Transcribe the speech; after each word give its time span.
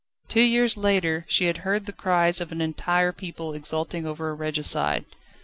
Two 0.27 0.41
years 0.41 0.77
later, 0.77 1.25
she 1.27 1.45
had 1.45 1.57
heard 1.57 1.85
the 1.85 1.91
cries 1.93 2.41
of 2.41 2.51
an 2.51 2.59
entire 2.59 3.11
people 3.11 3.53
exulting 3.53 4.03
over 4.03 4.31
a 4.31 4.33
regicide. 4.33 5.05